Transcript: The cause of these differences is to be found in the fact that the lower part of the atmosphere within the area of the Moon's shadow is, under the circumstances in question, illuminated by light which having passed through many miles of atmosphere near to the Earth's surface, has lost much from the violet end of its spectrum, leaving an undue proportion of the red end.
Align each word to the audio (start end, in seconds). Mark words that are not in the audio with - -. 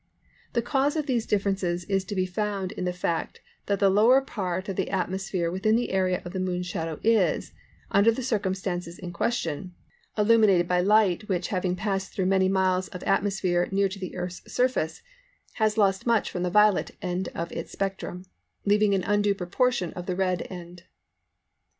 The 0.53 0.63
cause 0.63 0.95
of 0.95 1.05
these 1.05 1.27
differences 1.27 1.83
is 1.83 2.03
to 2.05 2.15
be 2.15 2.25
found 2.25 2.71
in 2.71 2.85
the 2.85 2.91
fact 2.91 3.39
that 3.67 3.77
the 3.79 3.91
lower 3.91 4.19
part 4.19 4.67
of 4.67 4.75
the 4.75 4.89
atmosphere 4.89 5.51
within 5.51 5.75
the 5.75 5.91
area 5.91 6.23
of 6.25 6.33
the 6.33 6.39
Moon's 6.39 6.65
shadow 6.65 6.99
is, 7.03 7.53
under 7.91 8.09
the 8.11 8.23
circumstances 8.23 8.97
in 8.97 9.13
question, 9.13 9.75
illuminated 10.17 10.67
by 10.67 10.81
light 10.81 11.29
which 11.29 11.49
having 11.49 11.75
passed 11.75 12.13
through 12.13 12.25
many 12.25 12.49
miles 12.49 12.87
of 12.87 13.03
atmosphere 13.03 13.69
near 13.71 13.87
to 13.89 13.99
the 13.99 14.15
Earth's 14.15 14.51
surface, 14.51 15.03
has 15.61 15.77
lost 15.77 16.07
much 16.07 16.31
from 16.31 16.41
the 16.41 16.49
violet 16.49 16.89
end 17.03 17.29
of 17.35 17.51
its 17.51 17.71
spectrum, 17.71 18.25
leaving 18.65 18.95
an 18.95 19.03
undue 19.03 19.35
proportion 19.35 19.93
of 19.93 20.07
the 20.07 20.15
red 20.15 20.47
end. 20.49 20.81